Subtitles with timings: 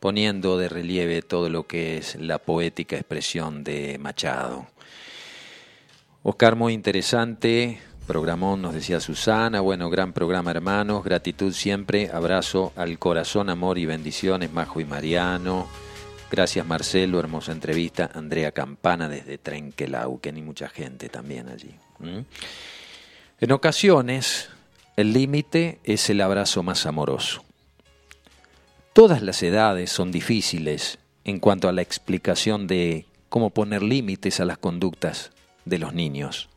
[0.00, 4.66] poniendo de relieve todo lo que es la poética expresión de Machado.
[6.22, 12.98] Oscar, muy interesante, programón, nos decía Susana, bueno, gran programa hermanos, gratitud siempre, abrazo al
[12.98, 15.68] corazón, amor y bendiciones, Majo y Mariano.
[16.30, 18.10] Gracias Marcelo, hermosa entrevista.
[18.14, 21.74] Andrea Campana desde Trenquelau, que ni mucha gente también allí.
[23.40, 24.48] En ocasiones,
[24.96, 27.42] el límite es el abrazo más amoroso.
[28.92, 34.44] Todas las edades son difíciles en cuanto a la explicación de cómo poner límites a
[34.44, 35.30] las conductas
[35.64, 36.48] de los niños.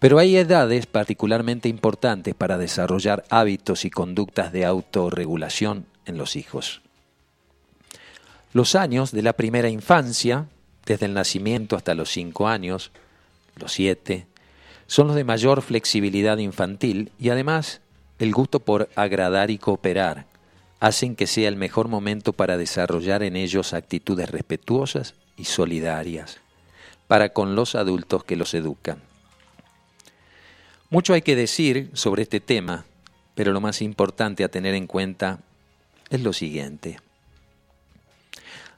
[0.00, 6.80] Pero hay edades particularmente importantes para desarrollar hábitos y conductas de autorregulación en los hijos.
[8.52, 10.46] Los años de la primera infancia,
[10.84, 12.90] desde el nacimiento hasta los cinco años,
[13.54, 14.26] los siete,
[14.88, 17.82] son los de mayor flexibilidad infantil y además
[18.18, 20.29] el gusto por agradar y cooperar
[20.80, 26.40] hacen que sea el mejor momento para desarrollar en ellos actitudes respetuosas y solidarias
[27.06, 29.02] para con los adultos que los educan.
[30.90, 32.84] Mucho hay que decir sobre este tema,
[33.34, 35.40] pero lo más importante a tener en cuenta
[36.08, 36.98] es lo siguiente.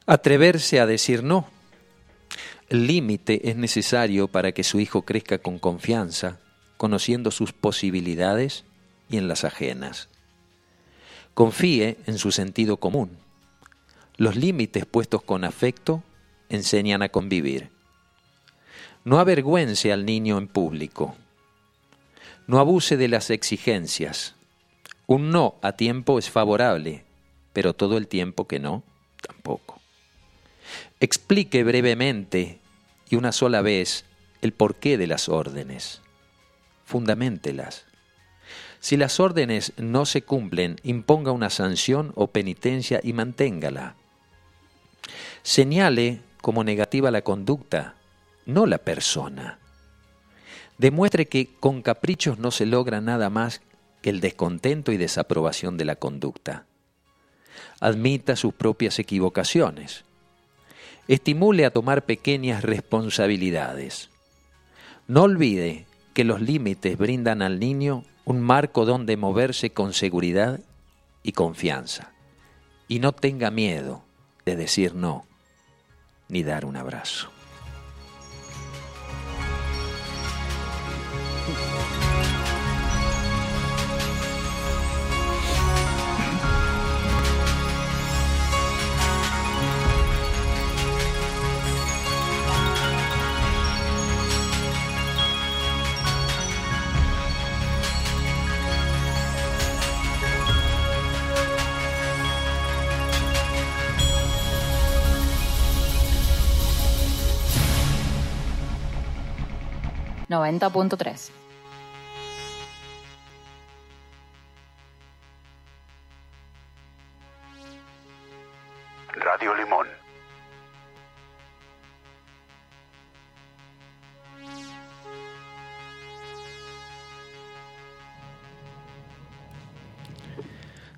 [0.07, 1.47] Atreverse a decir no
[2.73, 6.39] el límite es necesario para que su hijo crezca con confianza,
[6.79, 8.65] conociendo sus posibilidades
[9.11, 10.09] y en las ajenas.
[11.35, 13.17] Confíe en su sentido común.
[14.17, 16.03] Los límites puestos con afecto
[16.49, 17.71] enseñan a convivir.
[19.05, 21.17] No avergüence al niño en público.
[22.47, 24.35] No abuse de las exigencias.
[25.07, 27.05] Un no a tiempo es favorable,
[27.53, 28.83] pero todo el tiempo que no,
[29.21, 29.81] tampoco.
[31.01, 32.61] Explique brevemente
[33.09, 34.05] y una sola vez
[34.43, 36.03] el porqué de las órdenes.
[36.85, 37.87] Fundamentelas.
[38.83, 43.95] Si las órdenes no se cumplen, imponga una sanción o penitencia y manténgala.
[45.43, 47.95] Señale como negativa la conducta,
[48.45, 49.59] no la persona.
[50.77, 53.63] Demuestre que con caprichos no se logra nada más
[54.03, 56.67] que el descontento y desaprobación de la conducta.
[57.81, 60.05] Admita sus propias equivocaciones
[61.09, 64.11] estimule a tomar pequeñas responsabilidades.
[65.09, 70.61] No olvide que los límites brindan al niño un marco donde moverse con seguridad
[71.23, 72.13] y confianza.
[72.89, 74.05] Y no tenga miedo
[74.45, 75.25] de decir no,
[76.29, 77.31] ni dar un abrazo.
[110.59, 111.42] 90.3.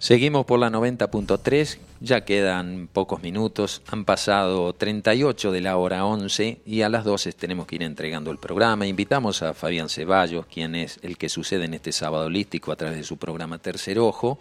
[0.04, 6.60] Seguimos por la 90.3 ya quedan pocos minutos, han pasado 38 de la hora 11
[6.66, 8.86] y a las 12 tenemos que ir entregando el programa.
[8.86, 12.98] Invitamos a Fabián Ceballos, quien es el que sucede en este sábado holístico a través
[12.98, 14.38] de su programa Tercer Ojo,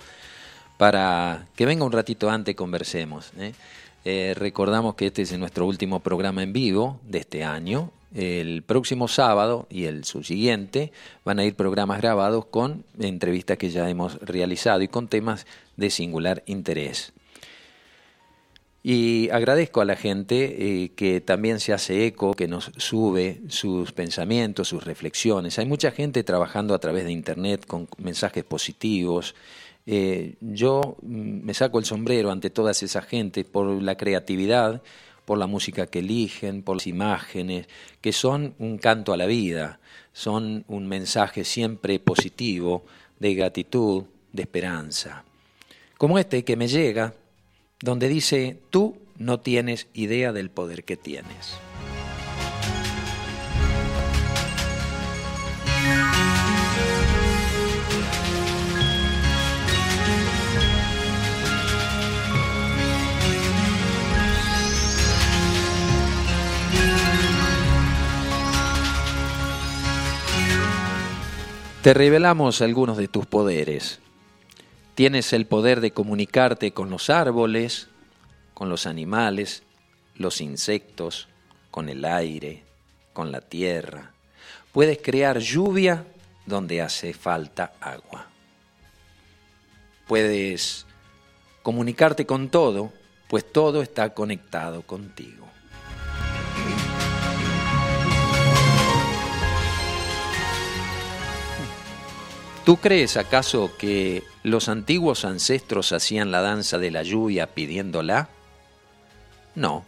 [0.77, 3.31] para que venga un ratito antes y conversemos.
[3.37, 3.53] ¿eh?
[4.05, 7.91] Eh, recordamos que este es nuestro último programa en vivo de este año.
[8.13, 10.91] El próximo sábado y el subsiguiente
[11.25, 15.47] van a ir programas grabados con entrevistas que ya hemos realizado y con temas
[15.77, 17.13] de singular interés.
[18.85, 23.93] Y agradezco a la gente eh, que también se hace eco, que nos sube sus
[23.93, 25.57] pensamientos, sus reflexiones.
[25.57, 29.35] Hay mucha gente trabajando a través de Internet con mensajes positivos.
[29.85, 34.81] Eh, yo mm, me saco el sombrero ante toda esa gente por la creatividad,
[35.25, 37.67] por la música que eligen, por las imágenes,
[38.01, 39.79] que son un canto a la vida,
[40.11, 42.85] son un mensaje siempre positivo,
[43.19, 45.23] de gratitud, de esperanza.
[45.97, 47.13] Como este que me llega
[47.79, 51.57] donde dice, tú no tienes idea del poder que tienes.
[71.83, 73.99] Te revelamos algunos de tus poderes.
[74.95, 77.89] Tienes el poder de comunicarte con los árboles,
[78.53, 79.63] con los animales,
[80.15, 81.27] los insectos,
[81.71, 82.63] con el aire,
[83.11, 84.13] con la tierra.
[84.71, 86.07] Puedes crear lluvia
[86.45, 88.29] donde hace falta agua.
[90.07, 90.85] Puedes
[91.63, 92.93] comunicarte con todo,
[93.27, 95.42] pues todo está conectado contigo.
[102.65, 108.29] ¿Tú crees acaso que los antiguos ancestros hacían la danza de la lluvia pidiéndola?
[109.53, 109.83] No.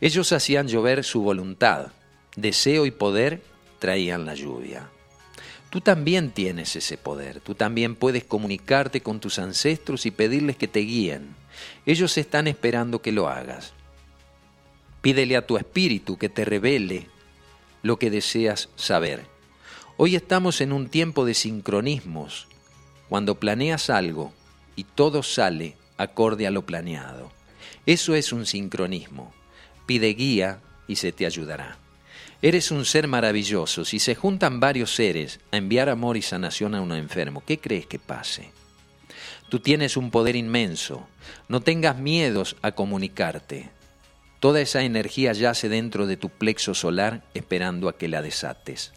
[0.00, 1.92] Ellos hacían llover su voluntad.
[2.34, 3.44] Deseo y poder
[3.78, 4.88] traían la lluvia.
[5.70, 7.40] Tú también tienes ese poder.
[7.40, 11.36] Tú también puedes comunicarte con tus ancestros y pedirles que te guíen.
[11.86, 13.74] Ellos están esperando que lo hagas.
[15.02, 17.06] Pídele a tu espíritu que te revele
[17.84, 19.39] lo que deseas saber.
[20.02, 22.48] Hoy estamos en un tiempo de sincronismos,
[23.10, 24.32] cuando planeas algo
[24.74, 27.30] y todo sale acorde a lo planeado.
[27.84, 29.30] Eso es un sincronismo.
[29.84, 31.76] Pide guía y se te ayudará.
[32.40, 33.84] Eres un ser maravilloso.
[33.84, 37.84] Si se juntan varios seres a enviar amor y sanación a un enfermo, ¿qué crees
[37.84, 38.52] que pase?
[39.50, 41.06] Tú tienes un poder inmenso.
[41.46, 43.68] No tengas miedos a comunicarte.
[44.38, 48.94] Toda esa energía yace dentro de tu plexo solar esperando a que la desates.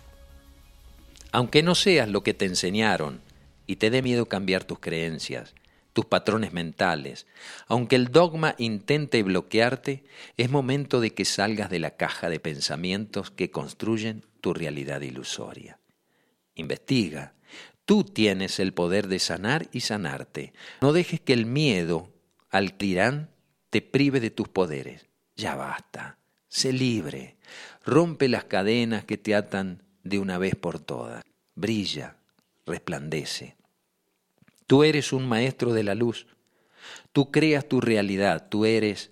[1.33, 3.19] Aunque no seas lo que te enseñaron
[3.65, 5.55] y te dé miedo cambiar tus creencias,
[5.91, 7.25] tus patrones mentales,
[7.67, 10.03] aunque el dogma intente bloquearte,
[10.37, 15.79] es momento de que salgas de la caja de pensamientos que construyen tu realidad ilusoria.
[16.53, 17.33] Investiga.
[17.85, 20.53] Tú tienes el poder de sanar y sanarte.
[20.81, 22.13] No dejes que el miedo
[22.51, 23.31] al tirán
[23.71, 25.07] te prive de tus poderes.
[25.35, 26.19] Ya basta.
[26.47, 27.37] Sé libre.
[27.83, 31.23] Rompe las cadenas que te atan de una vez por todas.
[31.55, 32.17] Brilla,
[32.65, 33.55] resplandece.
[34.67, 36.27] Tú eres un maestro de la luz.
[37.11, 39.11] Tú creas tu realidad, tú eres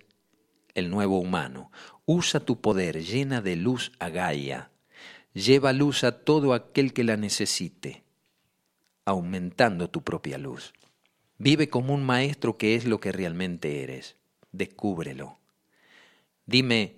[0.74, 1.70] el nuevo humano.
[2.04, 4.70] Usa tu poder, llena de luz a Gaia.
[5.34, 8.02] Lleva luz a todo aquel que la necesite,
[9.06, 10.74] aumentando tu propia luz.
[11.38, 14.16] Vive como un maestro que es lo que realmente eres.
[14.52, 15.38] Descúbrelo.
[16.44, 16.96] Dime,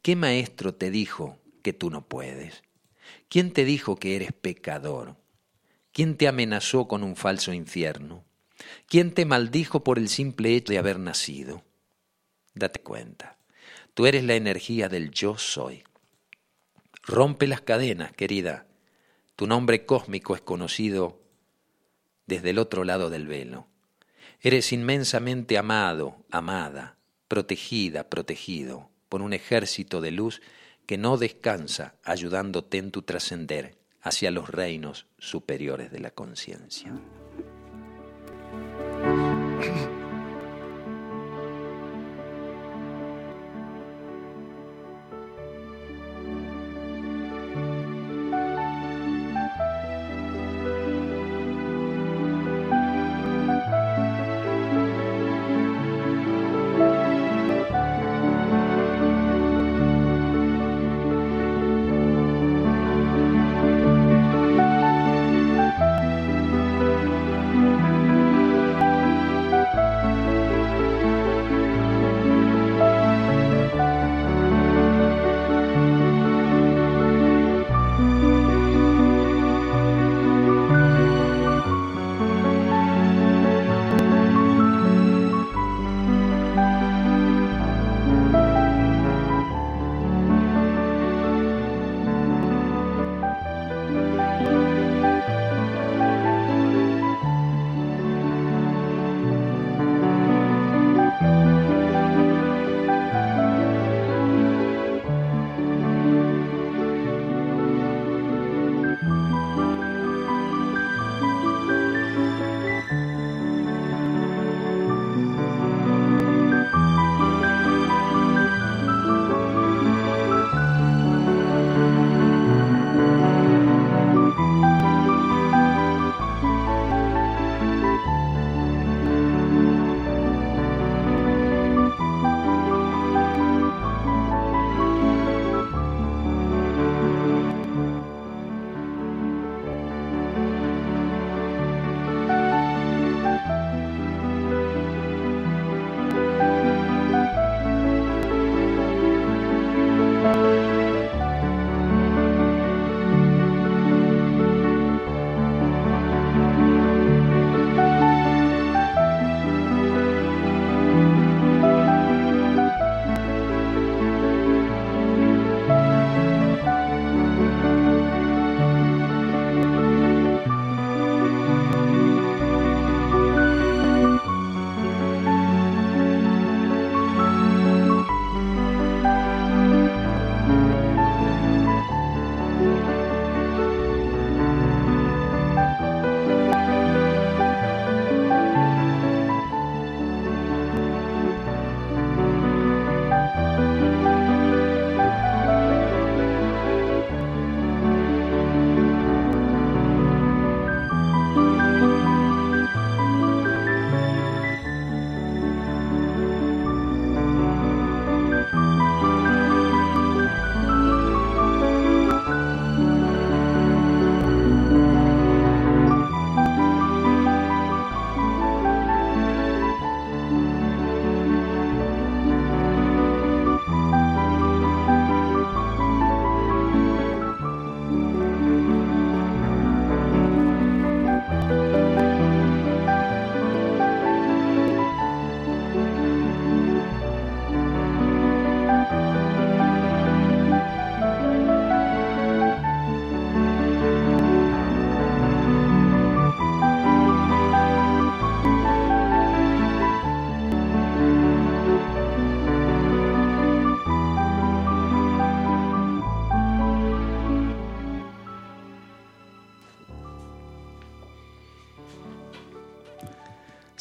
[0.00, 2.62] ¿qué maestro te dijo que tú no puedes?
[3.28, 5.16] ¿Quién te dijo que eres pecador?
[5.92, 8.24] ¿Quién te amenazó con un falso infierno?
[8.88, 11.62] ¿Quién te maldijo por el simple hecho de haber nacido?
[12.54, 13.38] Date cuenta,
[13.94, 15.84] tú eres la energía del yo soy.
[17.02, 18.66] Rompe las cadenas, querida.
[19.36, 21.20] Tu nombre cósmico es conocido
[22.26, 23.66] desde el otro lado del velo.
[24.40, 26.96] Eres inmensamente amado, amada,
[27.28, 30.40] protegida, protegido por un ejército de luz
[30.86, 36.92] que no descansa ayudándote en tu trascender hacia los reinos superiores de la conciencia.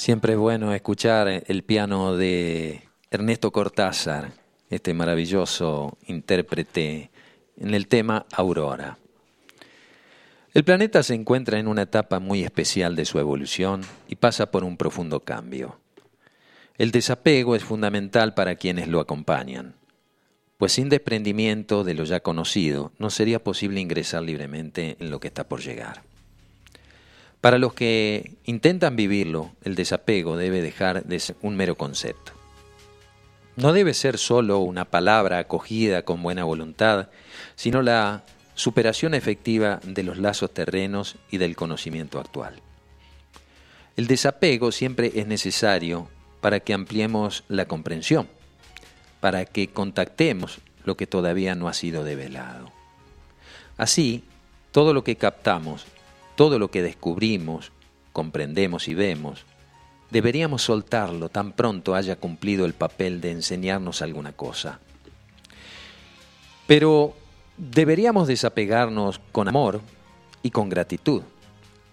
[0.03, 4.33] Siempre es bueno escuchar el piano de Ernesto Cortázar,
[4.69, 7.09] este maravilloso intérprete
[7.55, 8.97] en el tema Aurora.
[10.53, 13.79] El planeta se encuentra en una etapa muy especial de su evolución
[14.09, 15.79] y pasa por un profundo cambio.
[16.77, 19.73] El desapego es fundamental para quienes lo acompañan,
[20.57, 25.29] pues sin desprendimiento de lo ya conocido no sería posible ingresar libremente en lo que
[25.29, 26.12] está por llegar.
[27.43, 32.31] Para los que intentan vivirlo, el desapego debe dejar de ser un mero concepto.
[33.57, 37.09] No debe ser solo una palabra acogida con buena voluntad,
[37.55, 38.23] sino la
[38.55, 42.61] superación efectiva de los lazos terrenos y del conocimiento actual.
[43.97, 46.07] El desapego siempre es necesario
[46.39, 48.29] para que ampliemos la comprensión,
[49.19, 52.71] para que contactemos lo que todavía no ha sido develado.
[53.75, 54.23] Así,
[54.71, 55.87] todo lo que captamos
[56.35, 57.71] todo lo que descubrimos,
[58.11, 59.45] comprendemos y vemos,
[60.11, 64.79] deberíamos soltarlo tan pronto haya cumplido el papel de enseñarnos alguna cosa.
[66.67, 67.15] Pero
[67.57, 69.81] deberíamos desapegarnos con amor
[70.41, 71.23] y con gratitud,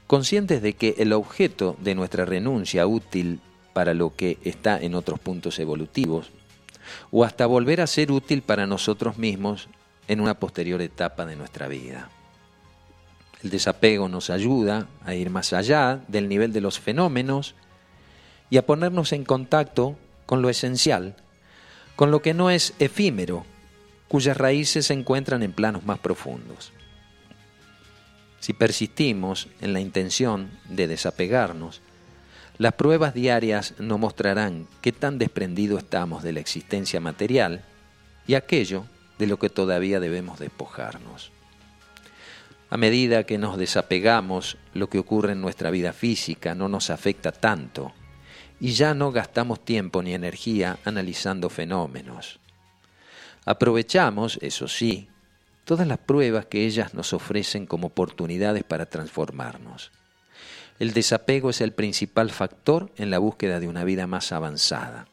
[0.07, 3.41] conscientes de que el objeto de nuestra renuncia útil
[3.73, 6.31] para lo que está en otros puntos evolutivos,
[7.11, 9.69] o hasta volver a ser útil para nosotros mismos
[10.09, 12.11] en una posterior etapa de nuestra vida.
[13.43, 17.55] El desapego nos ayuda a ir más allá del nivel de los fenómenos
[18.51, 21.17] y a ponernos en contacto con lo esencial,
[21.97, 23.45] con lo que no es efímero,
[24.09, 26.73] cuyas raíces se encuentran en planos más profundos.
[28.41, 31.81] Si persistimos en la intención de desapegarnos,
[32.59, 37.65] las pruebas diarias nos mostrarán qué tan desprendido estamos de la existencia material
[38.27, 38.85] y aquello
[39.19, 41.33] de lo que todavía debemos despojarnos.
[42.71, 47.33] A medida que nos desapegamos, lo que ocurre en nuestra vida física no nos afecta
[47.33, 47.93] tanto
[48.61, 52.39] y ya no gastamos tiempo ni energía analizando fenómenos.
[53.45, 55.09] Aprovechamos, eso sí,
[55.65, 59.91] todas las pruebas que ellas nos ofrecen como oportunidades para transformarnos.
[60.79, 65.09] El desapego es el principal factor en la búsqueda de una vida más avanzada.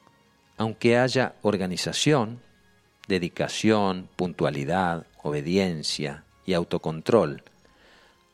[0.58, 2.40] Aunque haya organización,
[3.08, 7.44] dedicación, puntualidad, obediencia, y autocontrol.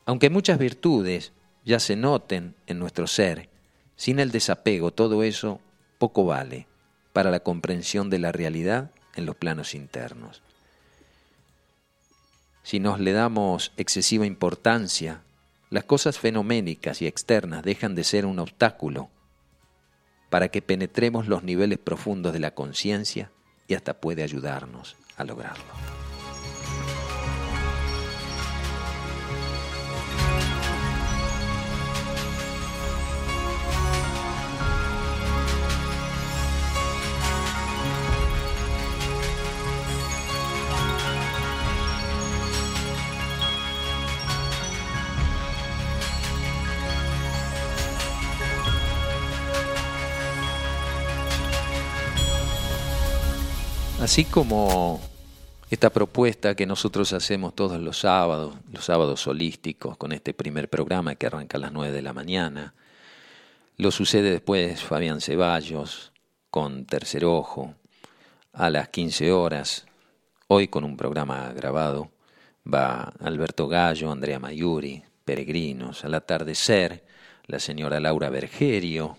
[0.05, 1.34] Aunque muchas virtudes
[1.65, 3.50] ya se noten en nuestro ser,
[3.98, 5.60] sin el desapego todo eso
[5.98, 6.67] poco vale
[7.12, 10.41] para la comprensión de la realidad en los planos internos.
[12.63, 15.22] Si nos le damos excesiva importancia,
[15.70, 19.10] las cosas fenoménicas y externas dejan de ser un obstáculo
[20.29, 23.32] para que penetremos los niveles profundos de la conciencia
[23.67, 26.03] y hasta puede ayudarnos a lograrlo.
[54.04, 55.00] Así como
[55.70, 61.16] esta propuesta que nosotros hacemos todos los sábados, los sábados holísticos, con este primer programa
[61.16, 62.74] que arranca a las 9 de la mañana,
[63.78, 66.12] lo sucede después Fabián Ceballos
[66.50, 67.76] con Tercer Ojo
[68.52, 69.86] a las 15 horas,
[70.50, 72.12] hoy con un programa grabado,
[72.72, 77.06] va Alberto Gallo, Andrea Mayuri, Peregrinos, al atardecer,
[77.48, 79.18] la señora Laura Bergerio.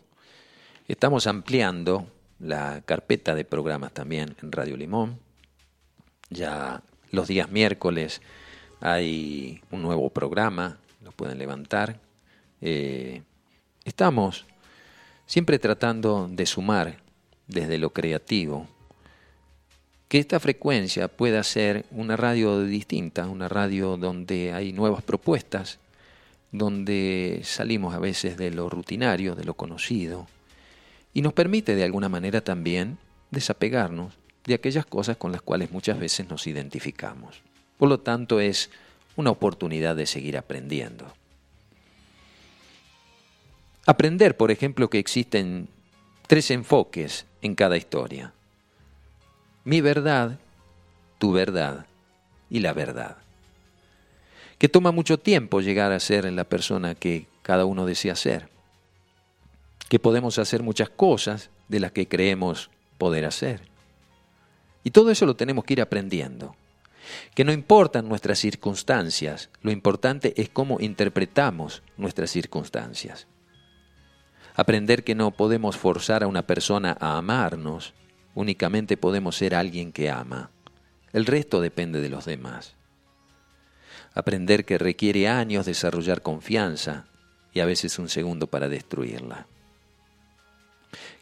[0.87, 2.07] Estamos ampliando
[2.44, 5.18] la carpeta de programas también en Radio Limón.
[6.30, 8.20] Ya los días miércoles
[8.80, 12.00] hay un nuevo programa, lo pueden levantar.
[12.60, 13.22] Eh,
[13.84, 14.46] estamos
[15.26, 16.98] siempre tratando de sumar
[17.46, 18.68] desde lo creativo
[20.08, 25.78] que esta frecuencia pueda ser una radio distinta, una radio donde hay nuevas propuestas,
[26.52, 30.28] donde salimos a veces de lo rutinario, de lo conocido,
[31.14, 32.99] y nos permite de alguna manera también
[33.30, 37.40] desapegarnos de aquellas cosas con las cuales muchas veces nos identificamos.
[37.78, 38.68] Por lo tanto, es
[39.16, 41.06] una oportunidad de seguir aprendiendo.
[43.87, 45.68] Aprender, por ejemplo, que existen
[46.26, 48.33] tres enfoques en cada historia.
[49.64, 50.38] Mi verdad,
[51.18, 51.87] tu verdad
[52.50, 53.18] y la verdad.
[54.59, 58.53] Que toma mucho tiempo llegar a ser en la persona que cada uno desea ser
[59.88, 63.62] que podemos hacer muchas cosas de las que creemos poder hacer.
[64.83, 66.55] Y todo eso lo tenemos que ir aprendiendo.
[67.35, 73.26] Que no importan nuestras circunstancias, lo importante es cómo interpretamos nuestras circunstancias.
[74.55, 77.93] Aprender que no podemos forzar a una persona a amarnos,
[78.35, 80.50] únicamente podemos ser alguien que ama.
[81.12, 82.75] El resto depende de los demás.
[84.14, 87.07] Aprender que requiere años desarrollar confianza
[87.53, 89.47] y a veces un segundo para destruirla.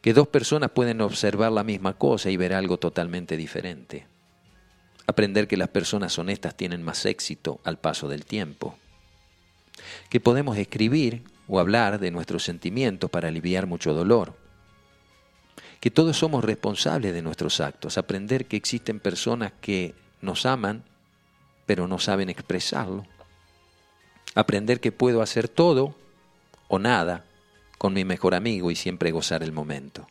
[0.03, 4.07] Que dos personas pueden observar la misma cosa y ver algo totalmente diferente.
[5.07, 8.77] Aprender que las personas honestas tienen más éxito al paso del tiempo.
[10.11, 14.37] Que podemos escribir o hablar de nuestros sentimientos para aliviar mucho dolor.
[15.81, 17.97] Que todos somos responsables de nuestros actos.
[17.97, 20.85] Aprender que existen personas que nos aman
[21.67, 23.07] pero no saben expresarlo.
[24.35, 25.95] Aprender que puedo hacer todo
[26.69, 27.25] o nada
[27.83, 30.07] con mi mejor amigo y siempre gozar el momento.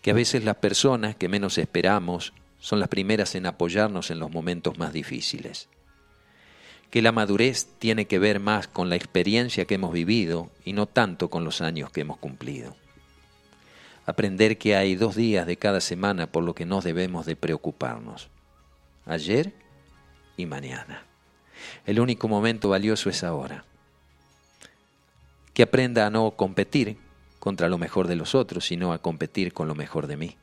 [0.00, 4.28] Que a veces las personas que menos esperamos son las primeras en apoyarnos en los
[4.28, 5.68] momentos más difíciles.
[6.90, 10.86] Que la madurez tiene que ver más con la experiencia que hemos vivido y no
[10.86, 12.74] tanto con los años que hemos cumplido.
[14.04, 18.30] Aprender que hay dos días de cada semana por lo que no debemos de preocuparnos.
[19.06, 19.52] Ayer
[20.36, 21.06] y mañana.
[21.86, 23.64] El único momento valioso es ahora.
[25.54, 26.96] Que aprenda a no competir
[27.38, 30.36] contra lo mejor de los otros, sino a competir con lo mejor de mí.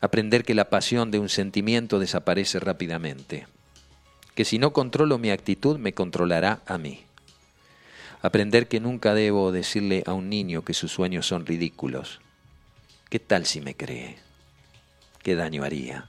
[0.00, 3.46] Aprender que la pasión de un sentimiento desaparece rápidamente.
[4.34, 7.04] Que si no controlo mi actitud, me controlará a mí.
[8.22, 12.20] Aprender que nunca debo decirle a un niño que sus sueños son ridículos.
[13.08, 14.18] ¿Qué tal si me cree?
[15.22, 16.08] ¿Qué daño haría?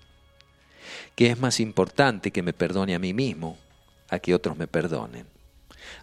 [1.15, 3.57] que es más importante que me perdone a mí mismo
[4.09, 5.25] a que otros me perdonen.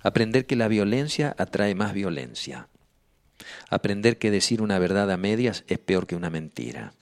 [0.03, 2.68] Aprender que la violencia atrae más violencia.
[3.70, 6.92] Aprender que decir una verdad a medias es peor que una mentira.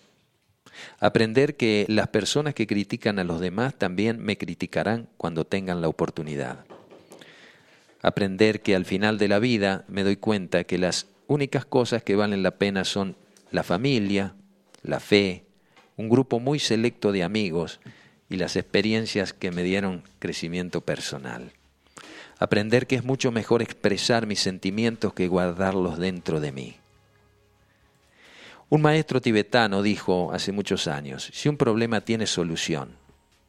[0.99, 5.89] Aprender que las personas que critican a los demás también me criticarán cuando tengan la
[5.89, 6.65] oportunidad.
[8.03, 12.17] Aprender que al final de la vida me doy cuenta que las únicas cosas que
[12.17, 13.17] valen la pena son
[13.51, 14.35] la familia,
[14.83, 15.47] la fe,
[15.97, 17.81] un grupo muy selecto de amigos
[18.29, 21.53] y las experiencias que me dieron crecimiento personal.
[22.39, 26.77] Aprender que es mucho mejor expresar mis sentimientos que guardarlos dentro de mí.
[28.69, 32.97] Un maestro tibetano dijo hace muchos años, si un problema tiene solución,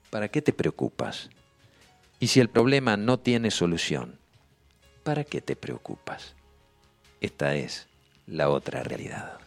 [0.10, 1.30] ¿para qué te preocupas?
[2.19, 4.19] Y si el problema no tiene solución,
[5.04, 6.36] ¿para qué te preocupas?
[7.19, 7.88] Esta es
[8.28, 9.39] la otra realidad.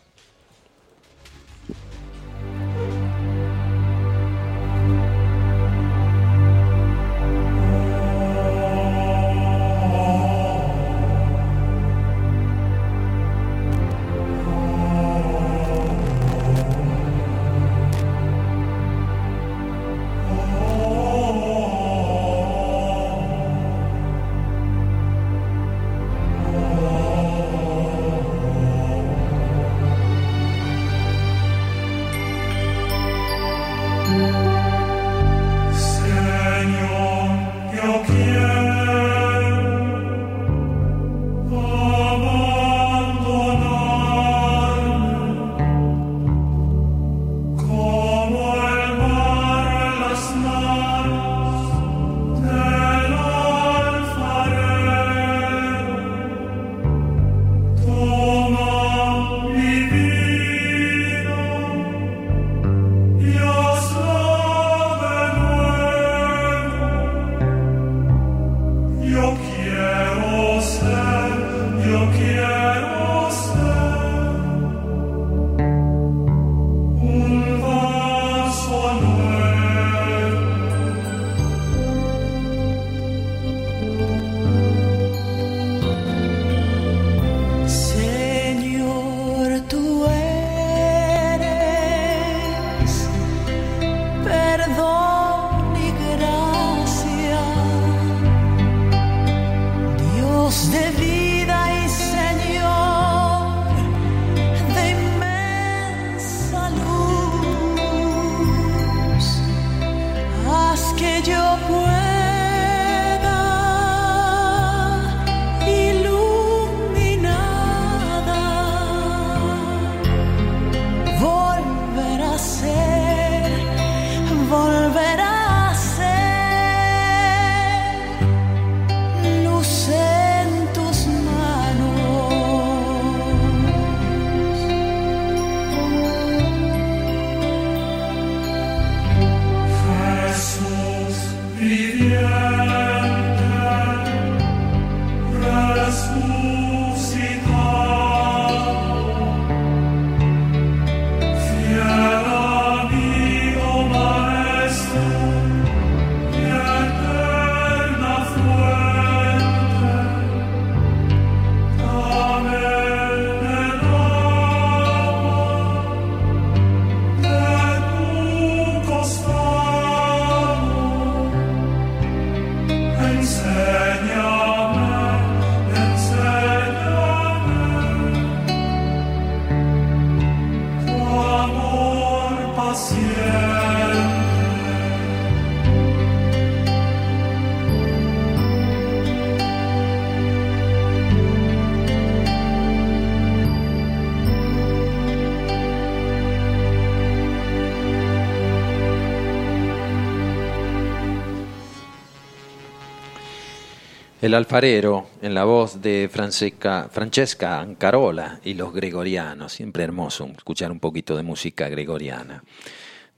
[204.30, 209.52] El alfarero, en la voz de Francesca, Francesca Ancarola y los gregorianos.
[209.52, 212.44] Siempre hermoso escuchar un poquito de música gregoriana.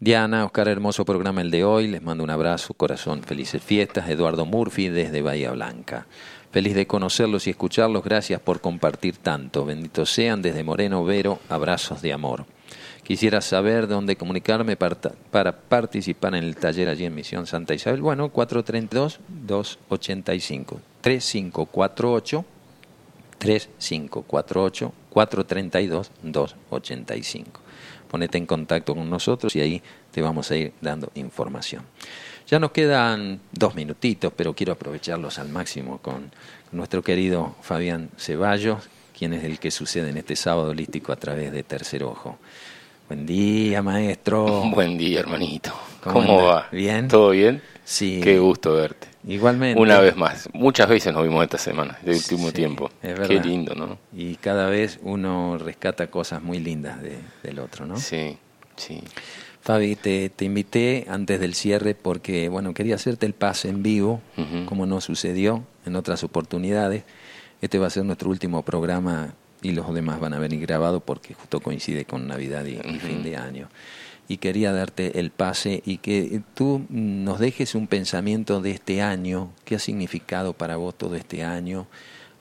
[0.00, 1.88] Diana, Oscar, hermoso programa el de hoy.
[1.88, 4.08] Les mando un abrazo, corazón, felices fiestas.
[4.08, 6.06] Eduardo Murphy desde Bahía Blanca.
[6.50, 8.02] Feliz de conocerlos y escucharlos.
[8.02, 9.66] Gracias por compartir tanto.
[9.66, 11.40] Benditos sean desde Moreno Vero.
[11.50, 12.46] Abrazos de amor.
[13.02, 14.96] Quisiera saber dónde comunicarme para,
[15.30, 18.00] para, participar en el taller allí en Misión Santa Isabel.
[18.00, 20.80] Bueno, 432-285.
[21.02, 22.44] 3548
[23.38, 27.60] 3548 432 285.
[28.08, 31.84] Ponete en contacto con nosotros y ahí te vamos a ir dando información.
[32.46, 36.30] Ya nos quedan dos minutitos, pero quiero aprovecharlos al máximo con
[36.70, 41.52] nuestro querido Fabián Ceballos, quien es el que sucede en este sábado holístico a través
[41.52, 42.38] de Tercer Ojo.
[43.08, 44.44] Buen día, maestro.
[44.74, 45.72] Buen día, hermanito.
[46.02, 46.68] ¿Cómo, va?
[46.70, 47.08] ¿Bien?
[47.08, 47.62] ¿Todo bien?
[47.84, 48.20] Sí.
[48.22, 49.11] Qué gusto verte.
[49.26, 49.80] Igualmente.
[49.80, 50.48] Una vez más.
[50.52, 52.90] Muchas veces nos vimos esta semana, de último Sí, tiempo.
[53.02, 53.28] es verdad.
[53.28, 53.98] Qué lindo, ¿no?
[54.12, 57.96] Y cada vez uno rescata cosas muy lindas de- del otro, ¿no?
[57.98, 58.36] Sí,
[58.76, 59.00] sí.
[59.60, 64.20] Fabi, te, te invité antes del cierre porque, bueno, quería hacerte el pase en vivo,
[64.66, 67.04] como no sucedió en otras oportunidades.
[67.60, 71.34] Este va a ser nuestro último programa y los demás van a venir grabados porque
[71.34, 73.68] justo coincide con Navidad y, fin de año.
[74.32, 79.52] Y quería darte el pase y que tú nos dejes un pensamiento de este año,
[79.66, 81.86] qué ha significado para vos todo este año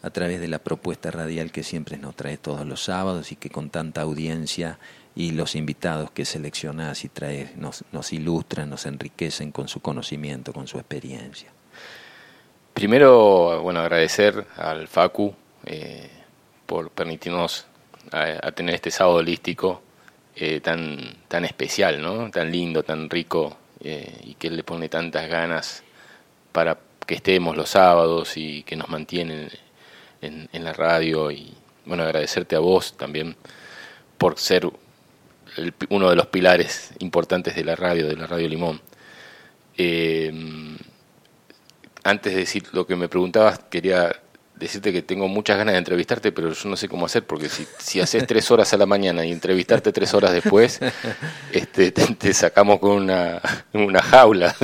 [0.01, 3.49] a través de la propuesta radial que siempre nos traes todos los sábados y que
[3.49, 4.79] con tanta audiencia
[5.15, 10.53] y los invitados que seleccionás y traes nos, nos ilustran, nos enriquecen con su conocimiento,
[10.53, 11.49] con su experiencia.
[12.73, 16.09] Primero, bueno, agradecer al Facu eh,
[16.65, 17.65] por permitirnos
[18.13, 19.81] a, a tener este sábado holístico
[20.35, 22.31] eh, tan, tan especial, ¿no?
[22.31, 25.83] Tan lindo, tan rico eh, y que él le pone tantas ganas
[26.51, 29.49] para que estemos los sábados y que nos mantienen
[30.21, 31.53] en, la radio y
[31.85, 33.35] bueno, agradecerte a vos también
[34.17, 34.69] por ser
[35.57, 38.81] el uno de los pilares importantes de la radio, de la Radio Limón.
[39.77, 40.31] Eh,
[42.03, 44.20] antes de decir lo que me preguntabas, quería
[44.65, 47.67] decirte que tengo muchas ganas de entrevistarte, pero yo no sé cómo hacer, porque si,
[47.79, 50.79] si haces tres horas a la mañana y entrevistarte tres horas después,
[51.51, 53.41] este, te, te sacamos con una,
[53.73, 54.55] una jaula,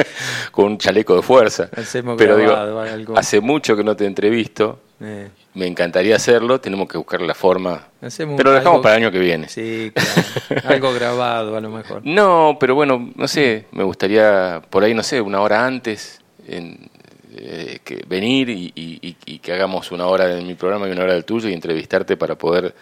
[0.52, 1.68] con un chaleco de fuerza.
[1.76, 3.18] Hacemos pero digo, grabado, algo.
[3.18, 7.88] hace mucho que no te entrevisto, Eh, me encantaría hacerlo, tenemos que buscar la forma,
[8.00, 9.48] hacemos pero lo dejamos algo- para el año que viene.
[9.48, 10.68] Sí, claro.
[10.68, 12.00] algo grabado a lo mejor.
[12.04, 16.88] No, pero bueno, no sé, me gustaría por ahí, no sé, una hora antes en-
[17.36, 21.14] eh, que venir y, y- que hagamos una hora de mi programa y una hora
[21.14, 22.74] del tuyo y entrevistarte para poder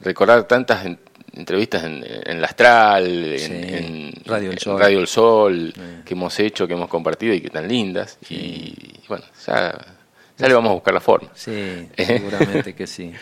[0.00, 0.98] recordar tantas en-
[1.34, 4.80] entrevistas en, en la Astral, en, Sí, en- Radio El Sol.
[4.80, 6.00] Radio El Sol, Eh.
[6.04, 8.18] que hemos hecho, que hemos compartido y que tan lindas.
[8.28, 8.74] Y
[9.08, 9.78] bueno, ya,
[10.38, 11.30] ya le vamos a buscar la forma.
[11.34, 13.12] Sí, seguramente que sí.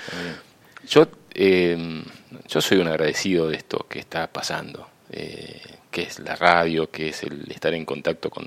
[0.88, 2.02] Yo, eh,
[2.48, 5.60] yo soy un agradecido de esto que está pasando, eh,
[5.90, 8.46] que es la radio, que es el estar en contacto con,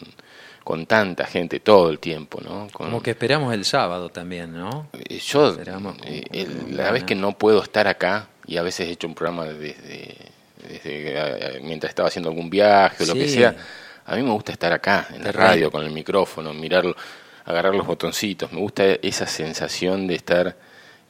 [0.63, 2.67] con tanta gente todo el tiempo, ¿no?
[2.71, 4.87] Con- Como que esperamos el sábado también, ¿no?
[5.19, 5.55] yo,
[5.91, 9.07] con- eh, el- la vez que no puedo estar acá, y a veces he hecho
[9.07, 10.15] un programa desde,
[10.67, 10.77] desde,
[11.55, 13.55] eh, mientras estaba haciendo algún viaje o lo que sea,
[14.05, 16.95] a mí me gusta estar acá, en la radio, con el micrófono, mirarlo,
[17.45, 20.55] agarrar los botoncitos, me gusta esa sensación de estar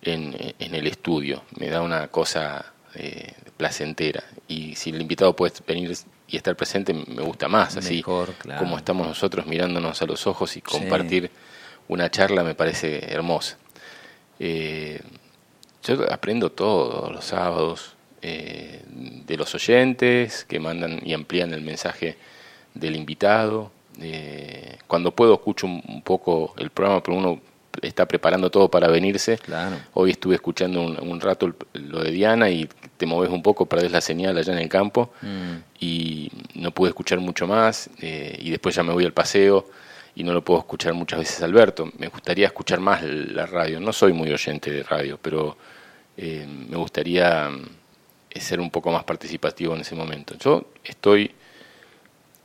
[0.02, 5.54] en, en el estudio, me da una cosa eh, placentera, y si el invitado puede
[5.68, 5.96] venir
[6.32, 8.60] y estar presente, me gusta más, así Mejor, claro.
[8.62, 10.62] como estamos nosotros mirándonos a los ojos y Sí.
[10.62, 11.30] compartir
[11.89, 13.58] una charla me parece hermosa.
[14.39, 15.02] Eh,
[15.84, 22.17] yo aprendo todos los sábados eh, de los oyentes que mandan y amplían el mensaje
[22.74, 23.72] del invitado.
[24.00, 27.41] Eh, cuando puedo escucho un, un poco el programa, pero uno
[27.82, 29.38] está preparando todo para venirse.
[29.38, 29.78] Claro.
[29.94, 33.92] Hoy estuve escuchando un, un rato lo de Diana y te moves un poco, perdés
[33.92, 38.50] la señal allá en el campo Mm, y no pude escuchar mucho más eh, y
[38.50, 39.68] después ya me voy al paseo
[40.16, 41.90] y no lo puedo escuchar muchas veces Alberto.
[41.98, 43.80] Me gustaría escuchar más la radio.
[43.80, 45.58] No soy muy oyente de radio, pero
[46.18, 50.36] eh, me gustaría mm, ser un poco más participativo en ese momento.
[50.38, 51.32] Yo estoy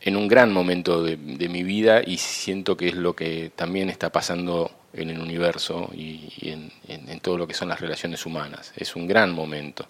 [0.07, 3.91] en un gran momento de, de mi vida y siento que es lo que también
[3.91, 7.81] está pasando en el universo y, y en, en- en todo lo que son las
[7.81, 8.73] relaciones humanas.
[8.77, 9.87] Es un gran momento.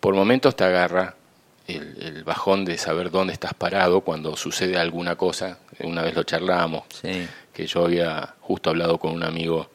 [0.00, 1.14] Por momentos te agarra
[1.68, 5.58] el, el, bajón de saber dónde estás parado cuando sucede alguna cosa.
[5.80, 6.82] Una vez lo charlamos,
[7.52, 9.70] que yo había justo hablado con un amigo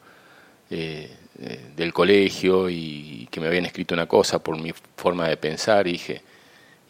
[0.70, 5.36] eh, eh, del colegio y que me habían escrito una cosa por mi forma de
[5.38, 6.20] pensar y dije,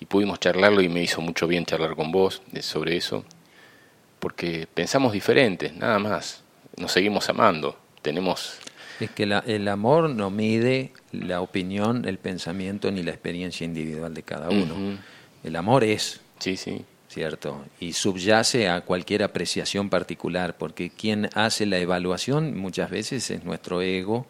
[0.01, 3.25] y pudimos charlarlo y me hizo mucho bien charlar con vos sobre eso,
[4.19, 6.43] porque pensamos diferentes, nada más,
[6.77, 8.59] nos seguimos amando, tenemos...
[9.01, 14.25] Es que el amor no mide la opinión, el pensamiento ni la experiencia individual de
[14.25, 14.99] cada uno.
[15.45, 16.21] El amor es.
[16.41, 16.85] Sí, sí.
[17.07, 17.65] ¿Cierto?
[17.79, 23.83] Y subyace a cualquier apreciación particular, porque quien hace la evaluación muchas veces es nuestro
[23.83, 24.27] ego,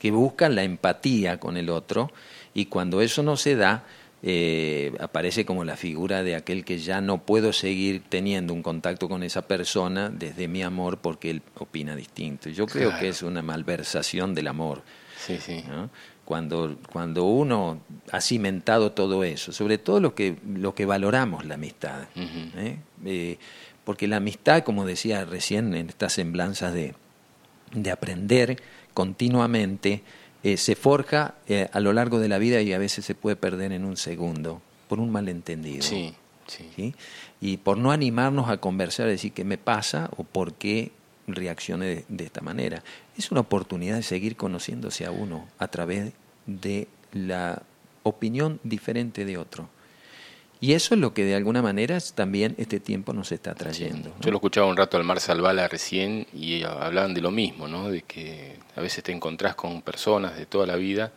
[0.00, 2.10] que busca la empatía con el otro,
[2.54, 3.84] y cuando eso no se da,
[4.22, 9.08] eh, aparece como la figura de aquel que ya no puedo seguir teniendo un contacto
[9.08, 12.50] con esa persona desde mi amor porque él opina distinto.
[12.50, 14.82] Yo creo que es una malversación del amor.
[15.16, 15.64] Sí, sí.
[16.24, 21.54] Cuando, cuando uno ha cimentado todo eso, sobre todo lo que, lo que valoramos la
[21.54, 22.08] amistad.
[22.16, 22.78] ¿eh?
[23.04, 23.38] Eh,
[23.84, 26.94] porque la amistad, como decía recién en estas semblanzas de,
[27.72, 28.60] de aprender
[28.92, 30.02] continuamente,
[30.42, 33.36] eh, se forja eh, a lo largo de la vida y a veces se puede
[33.36, 35.82] perder en un segundo por un malentendido.
[35.82, 36.14] Sí,
[36.46, 36.94] sí.
[37.40, 40.92] Y por no animarnos a conversar, decir qué me pasa o por qué
[41.26, 42.82] reaccione de, esta manera.
[43.16, 46.12] Es una oportunidad de seguir conociéndose a uno a través
[46.46, 47.62] de la
[48.02, 49.68] opinión diferente de otro.
[50.60, 54.12] Y eso es lo que de alguna manera también este tiempo nos está trayendo.
[54.20, 57.90] Yo lo escuchaba un rato al Mar Salvala recién y hablaban de lo mismo, ¿no?
[57.90, 61.12] de que a veces te encontrás con personas de toda la vida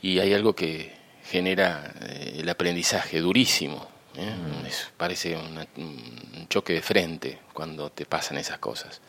[0.00, 0.92] y hay algo que
[1.24, 3.86] genera eh, el aprendizaje durísimo.
[4.16, 4.34] ¿eh?
[4.34, 4.96] Mm.
[4.96, 9.02] parece un choque de frente cuando te pasan esas cosas.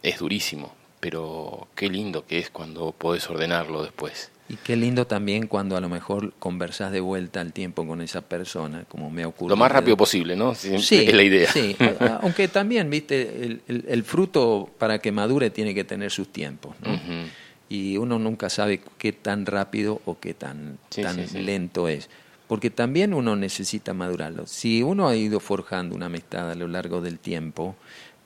[0.00, 4.31] Es durísimo, pero qué lindo que es cuando podés ordenarlo después.
[4.48, 8.20] Y qué lindo también cuando a lo mejor conversás de vuelta al tiempo con esa
[8.22, 9.50] persona, como me ocurre.
[9.50, 10.54] Lo más rápido posible, ¿no?
[10.54, 11.50] sí, es la idea.
[11.50, 11.76] Sí,
[12.20, 16.98] aunque también, viste, el, fruto para que madure tiene que tener sus tiempos, ¿no?
[17.68, 22.10] Y uno nunca sabe qué tan rápido o qué tan, tan lento es.
[22.46, 24.46] Porque también uno necesita madurarlo.
[24.46, 27.76] Si uno ha ido forjando una amistad a lo largo del tiempo,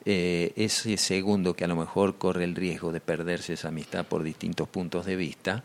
[0.05, 4.25] eh, ese segundo que a lo mejor corre el riesgo de perderse esa amistad por
[4.25, 5.63] distintos puntos de vista,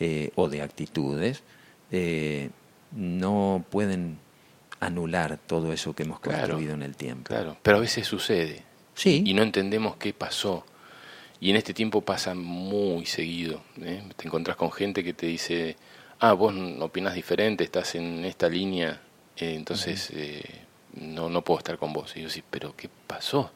[0.00, 1.42] eh, o de actitudes,
[1.90, 2.50] eh,
[2.92, 4.18] no pueden
[4.80, 7.28] anular todo eso que hemos construido en el tiempo.
[7.28, 8.62] Claro, pero a veces sucede.
[8.94, 9.22] Sí.
[9.24, 10.64] Y no entendemos qué pasó.
[11.40, 13.62] Y en este tiempo pasa muy seguido.
[13.80, 14.02] ¿eh?
[14.16, 15.76] Te encontrás con gente que te dice,
[16.20, 19.00] ah, vos opinás diferente, estás en esta línea,
[19.36, 20.12] entonces
[20.94, 22.16] no, no puedo estar con vos.
[22.16, 23.52] Y yo sí, pero ¿qué pasó?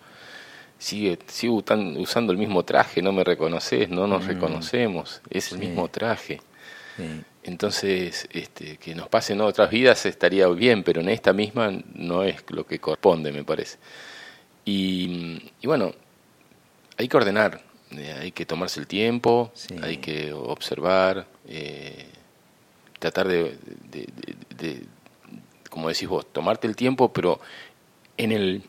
[0.78, 4.28] Sigue, sigo usando el mismo traje, no me reconoces, no nos mm.
[4.28, 6.40] reconocemos, es el mismo traje.
[7.44, 12.42] Entonces, este, que nos pasen otras vidas estaría bien, pero en esta misma no es
[12.50, 13.78] lo que corresponde, me parece.
[14.64, 15.92] Y, bueno,
[16.96, 17.62] hay que ordenar,
[17.92, 22.06] eh, hay que tomarse el tiempo, hay que observar, eh,
[22.98, 23.56] tratar de,
[24.58, 24.82] de,
[25.70, 27.40] como decís vos, tomarte el tiempo, pero
[28.16, 28.62] en el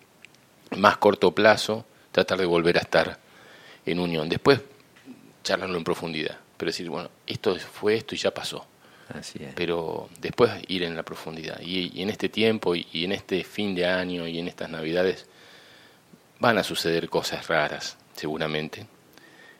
[0.77, 3.19] más corto plazo, tratar de volver a estar
[3.85, 4.29] en unión.
[4.29, 4.61] Después
[5.43, 8.65] charlarlo en profundidad, pero decir, bueno, esto fue esto y ya pasó.
[9.13, 9.53] Así es.
[9.55, 11.59] Pero después ir en la profundidad.
[11.61, 15.25] Y, en este tiempo y, en este fin de año y en estas navidades
[16.39, 18.85] van a suceder cosas raras, seguramente,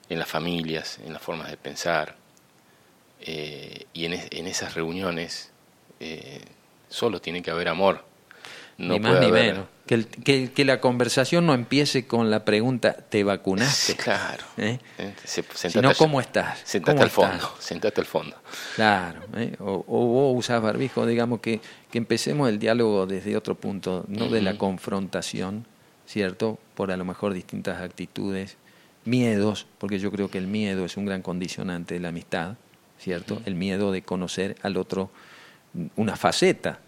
[0.08, 2.16] en las familias, en las formas de pensar.
[3.22, 5.52] Eh, y en, en, esas reuniones
[6.00, 6.42] eh,
[6.88, 8.06] solo tiene que haber amor
[8.80, 9.66] ni más ni menos.
[9.86, 13.96] Que, que, la conversación no empiece con la pregunta, ¿te vacunaste?
[13.96, 14.44] claro.
[14.58, 14.78] ¿Eh?
[15.26, 16.60] Sino, ¿cómo estás?
[16.64, 18.36] Sentate al fondo, sentate al fondo.
[18.76, 19.22] Claro.
[19.36, 19.56] ¿eh?
[19.60, 21.60] O, vos usás barbijo, digamos que,
[21.92, 25.66] que empecemos el diálogo desde otro punto, no de la confrontación,
[26.06, 26.60] ¿cierto?
[26.76, 28.58] Por a lo mejor distintas actitudes,
[29.06, 32.58] miedos, porque yo creo que el miedo es un gran condicionante de la amistad,
[33.00, 33.42] ¿cierto?
[33.46, 35.10] El miedo de conocer al otro
[35.96, 36.80] una faceta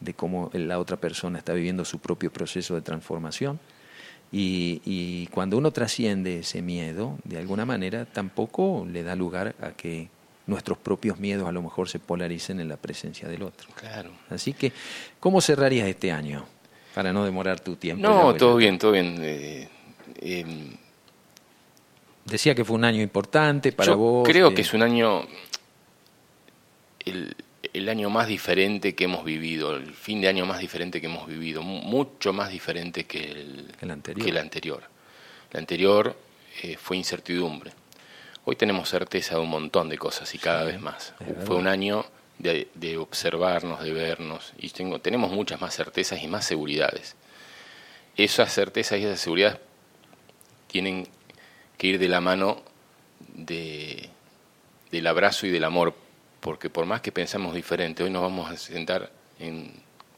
[0.00, 3.58] de cómo la otra persona está viviendo su propio proceso de transformación.
[4.30, 10.08] Y, cuando uno trasciende ese miedo, de alguna manera tampoco le da lugar a que
[10.46, 13.68] nuestros propios miedos a lo mejor se polaricen en la presencia del otro.
[13.74, 14.10] Claro.
[14.30, 14.72] Así que,
[15.20, 16.44] ¿cómo cerrarías este año?
[16.94, 18.06] Para no demorar tu tiempo.
[18.06, 19.16] No, todo bien, todo bien.
[19.20, 19.68] Eh,
[20.20, 20.76] em,
[22.24, 24.28] Decía que fue un año importante para vos.
[24.28, 25.22] Creo que es un año.
[27.04, 27.34] El,
[27.78, 31.26] el año más diferente que hemos vivido, el fin de año más diferente que hemos
[31.26, 33.30] vivido, mucho más diferente que
[33.80, 34.24] el, anterior.
[34.24, 34.82] Que el anterior.
[35.50, 36.16] El anterior
[36.62, 37.72] eh, fue incertidumbre.
[38.44, 41.14] Hoy tenemos certeza de un montón de cosas y cada vez más.
[41.44, 42.04] Fue un año
[42.38, 47.16] de, de observarnos, de vernos, y tengo, tenemos muchas más certezas y más seguridades.
[48.16, 49.58] Esas certezas y esas seguridades
[50.66, 51.06] tienen
[51.76, 52.62] que ir de la mano
[53.20, 54.08] de,
[54.90, 55.94] del abrazo y del amor,
[56.40, 59.72] porque por más que pensamos diferente, hoy nos vamos a sentar en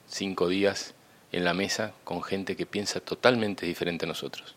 [0.08, 0.94] cinco días
[1.32, 4.54] en la mesa con gente que piensa totalmente diferente a nosotros.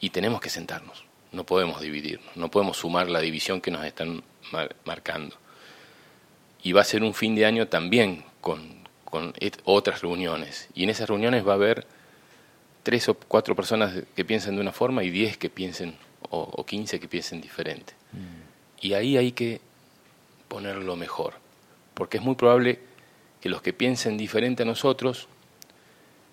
[0.00, 4.22] Y tenemos que sentarnos, no podemos dividirnos, no podemos sumar la división que nos están
[4.84, 5.36] marcando.
[6.62, 9.32] Y va a ser un fin de año también con, con
[9.64, 10.68] otras reuniones.
[10.74, 11.86] Y en esas reuniones va a haber
[12.82, 15.96] tres o cuatro personas que piensen de una forma y diez que piensen,
[16.30, 17.94] o, quince que piensen diferente.
[18.12, 18.86] Mm.
[18.86, 19.60] Y ahí hay que
[20.48, 21.34] ponerlo mejor,
[21.94, 22.80] porque es muy probable
[23.40, 25.28] que los que piensen diferente a nosotros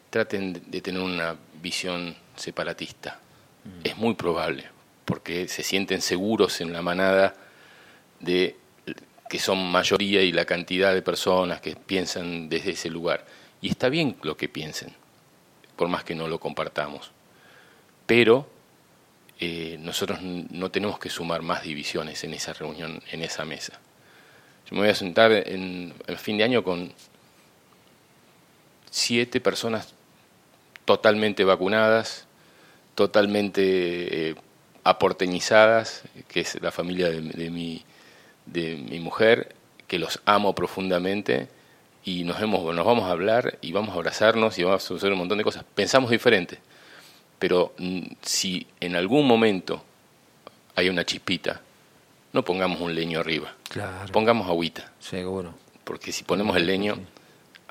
[0.10, 3.20] traten de tener una visión separatista.
[3.64, 3.70] Mm.
[3.84, 4.66] Es muy probable,
[5.04, 7.36] porque se sienten seguros en la manada
[8.20, 8.56] de
[9.30, 13.26] que son mayoría y la cantidad de personas que piensan desde ese lugar.
[13.62, 14.94] Y está bien lo que piensen,
[15.76, 17.12] por más que no lo compartamos.
[18.06, 18.48] Pero
[19.40, 23.80] eh, nosotros no tenemos que sumar más divisiones en esa reunión, en esa mesa.
[24.70, 26.92] Yo me voy a sentar en el fin de año con
[28.90, 29.94] siete personas
[30.86, 32.26] totalmente vacunadas,
[32.96, 34.36] totalmente eh,
[34.84, 37.84] aporteñizadas, que es la familia de, mi,
[38.46, 39.54] de mi mujer,
[39.88, 41.50] que los amo profundamente
[42.04, 45.12] y nos, hemos, nos vamos a hablar y vamos a abrazarnos y vamos a hacer
[45.12, 45.66] un montón de cosas.
[45.76, 46.60] Pensamos diferente,
[47.38, 49.84] pero mm, si en algún momento
[50.76, 51.62] hay una chispita,
[52.36, 53.56] no pongamos un leño arriba,
[54.12, 54.92] pongamos agüita.
[55.00, 55.54] Seguro.
[55.86, 56.98] Porque si ponemos el leño,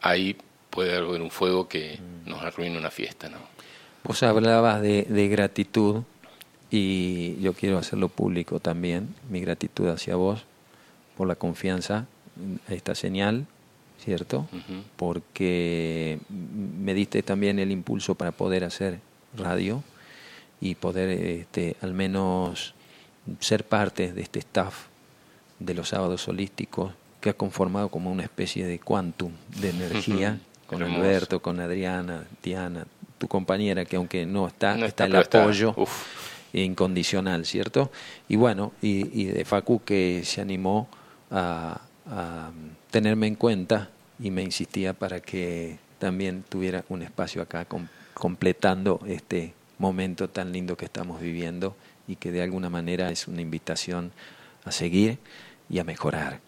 [0.00, 0.38] ahí
[0.70, 2.31] puede haber un fuego que mm.
[2.31, 3.29] nos arruine una fiesta.
[3.29, 3.37] ¿no?
[4.05, 6.03] Vos hablabas de, de gratitud
[6.70, 10.45] y yo quiero hacerlo público también, mi gratitud hacia vos
[11.14, 12.07] por la confianza
[12.66, 13.47] a esta señal,
[14.03, 14.49] ¿cierto?
[14.97, 18.99] Porque me diste también el impulso para poder hacer
[19.36, 19.84] radio
[20.59, 22.74] y poder este, al menos
[23.41, 24.87] ser parte de este staff
[25.59, 30.83] de los sábados holísticos que ha conformado como una especie de quantum de energía con
[30.83, 32.87] Alberto, con Adriana, Diana,
[33.18, 35.75] tu compañera, que aunque no está, está, el apoyo
[36.53, 37.91] incondicional, ¿cierto?
[38.29, 40.89] Y bueno, y, de Facu que se animó
[41.31, 41.81] a,
[42.91, 43.89] tenerme en cuenta
[44.20, 47.66] y me insistía para que también tuviera un espacio acá
[48.12, 51.75] completando este momento tan lindo que estamos viviendo
[52.07, 54.12] y que de alguna manera es una invitación
[54.64, 55.18] a seguir
[55.68, 56.40] y a mejorar.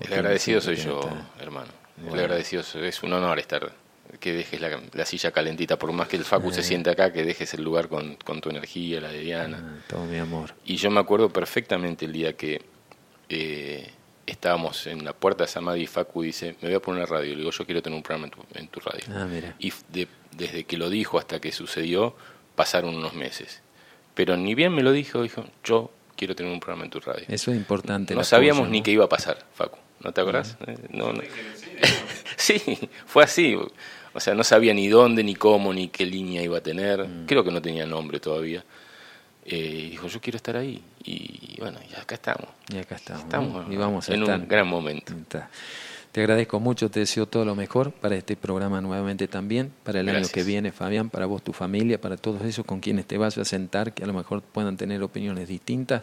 [0.00, 1.00] El agradecido soy yo,
[1.38, 1.68] hermano.
[2.12, 3.72] Le agradecido, es un honor estar,
[4.18, 6.64] que dejes la, silla calentita, por más que el Facu se eh.
[6.64, 9.58] siente acá, que dejes el lugar con, tu energía, la de Diana.
[9.62, 10.54] Ah, todo mi amor.
[10.64, 12.62] Y yo me acuerdo perfectamente el día que
[13.28, 13.90] eh,
[14.26, 17.32] estábamos en la puerta de Samadhi y Facu dice, me voy a poner una radio.
[17.32, 19.04] Le digo, yo quiero tener un programa en tu, radio.
[19.10, 19.28] Ah,
[19.58, 19.72] y
[20.32, 22.16] desde que lo dijo hasta que sucedió,
[22.54, 23.62] pasaron unos meses.
[24.20, 27.24] Pero ni bien me lo dijo, dijo, yo quiero tener un programa en tu radio.
[27.26, 28.14] Eso es importante.
[28.14, 29.78] No sabíamos ni qué iba a pasar, Facu.
[30.00, 30.58] ¿No te acordás?
[30.66, 31.22] Eh, no, no.
[32.36, 32.60] sí,
[33.06, 33.56] fue así.
[34.12, 37.08] O sea, no sabía ni dónde, ni cómo, ni qué línea iba a tener.
[37.08, 37.24] Mm.
[37.24, 38.62] Creo que no tenía nombre todavía.
[39.46, 40.82] Eh, dijo, yo quiero estar ahí.
[41.02, 42.50] Y bueno, y acá estamos.
[42.70, 43.72] Y acá estamos.
[43.72, 45.14] y vamos en un gran momento.
[46.12, 50.08] Te agradezco mucho, te deseo todo lo mejor para este programa nuevamente también, para el
[50.08, 53.38] año que viene, Fabián, para vos, tu familia, para todos esos con quienes te vas
[53.38, 56.02] a sentar, que a lo mejor puedan tener opiniones distintas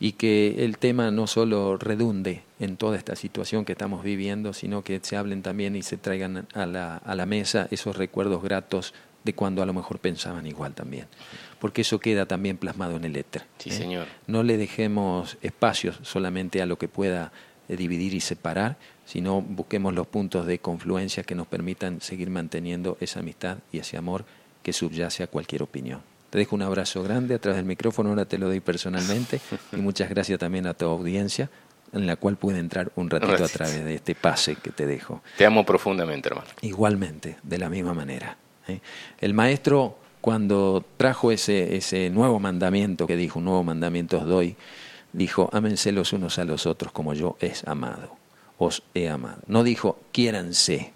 [0.00, 4.82] y que el tema no solo redunde en toda esta situación que estamos viviendo, sino
[4.82, 8.94] que se hablen también y se traigan a la, a la mesa esos recuerdos gratos
[9.22, 11.06] de cuando a lo mejor pensaban igual también,
[11.58, 13.42] porque eso queda también plasmado en el éter.
[13.58, 13.74] Sí, ¿eh?
[13.74, 14.06] señor.
[14.26, 17.30] No le dejemos espacios solamente a lo que pueda
[17.68, 18.78] eh, dividir y separar,
[19.10, 23.96] sino busquemos los puntos de confluencia que nos permitan seguir manteniendo esa amistad y ese
[23.96, 24.24] amor
[24.62, 26.00] que subyace a cualquier opinión.
[26.30, 29.40] Te dejo un abrazo grande a través del micrófono, ahora te lo doy personalmente.
[29.72, 31.50] y muchas gracias también a tu audiencia,
[31.92, 35.22] en la cual pude entrar un ratito a través de este pase que te dejo.
[35.36, 36.46] Te amo profundamente, hermano.
[36.60, 38.36] Igualmente, de la misma manera.
[38.68, 38.78] ¿eh?
[39.20, 44.54] El maestro, cuando trajo ese, ese nuevo mandamiento que dijo, un nuevo mandamiento os doy,
[45.12, 48.19] dijo, ámense los unos a los otros como yo es amado,
[48.60, 49.42] os he amado.
[49.48, 50.92] No dijo, quiéranse,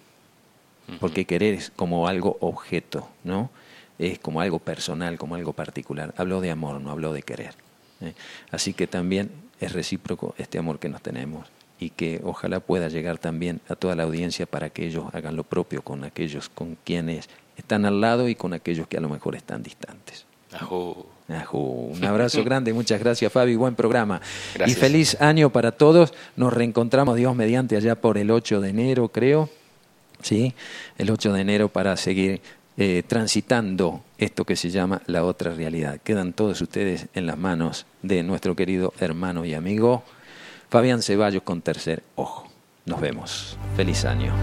[1.01, 3.51] porque querer es como algo objeto, ¿no?
[3.99, 6.15] es como algo personal, como algo particular.
[6.17, 7.55] Habló de amor, no habló de querer.
[8.01, 8.15] ¿eh?
[8.51, 11.49] Así que también es recíproco este amor que nos tenemos
[11.79, 15.45] y que ojalá pueda llegar también a toda la audiencia para que ellos hagan lo
[15.45, 19.37] propio con aquellos con quienes están al lado y con aquellos que a lo mejor
[19.37, 20.27] están distantes.
[21.53, 24.21] Un abrazo grande, muchas gracias Fabi, buen programa.
[24.67, 26.13] Y feliz año para todos.
[26.37, 29.49] Nos reencontramos, Dios mediante, allá por el 8 de enero, creo.
[30.23, 30.55] ¿Sí?
[30.99, 32.41] El 8 de enero para seguir
[32.77, 36.01] eh, transitando esto que se llama la otra realidad.
[36.03, 40.03] Quedan todos ustedes en las manos de nuestro querido hermano y amigo
[40.71, 42.49] Fabián Ceballos con tercer ojo.
[42.85, 43.57] Nos vemos.
[43.77, 44.35] Feliz año.